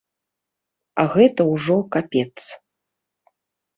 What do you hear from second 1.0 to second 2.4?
А гэта ўжо капец.